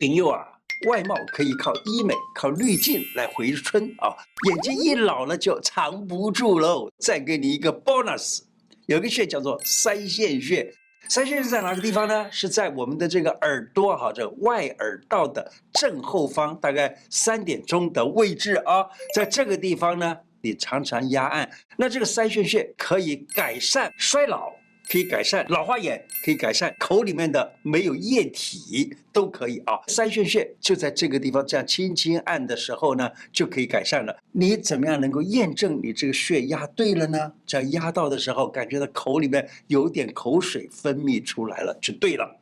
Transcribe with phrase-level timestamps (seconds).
[0.00, 0.46] 朋友啊，
[0.86, 4.14] 外貌可以靠医美、靠滤镜来回春啊，
[4.48, 6.88] 眼睛一老了就藏不住喽。
[6.98, 8.40] 再给你一个 bonus，
[8.86, 10.72] 有个穴叫做腮腺穴。
[11.08, 12.30] 腮腺是在哪个地方呢？
[12.30, 18.86] 是在我们的这个耳朵哈，这外耳道的正后方，大概三点钟的位置啊。
[19.14, 24.52] 在这个地方呢，你常常压按，那这个腮腺穴可以改善衰老。
[24.90, 29.74] 可以改善老花眼，可以改善口里面的没有液体，都可以啊。
[29.86, 34.16] 腮腺穴就在这个地方，这样轻轻按的时候呢，就可以改善了。
[34.32, 37.32] 你怎么样能够验证你这个血压对了呢？
[37.46, 42.40] 只要压到的时候，感觉到口里面有点口水分泌出来了，就对了。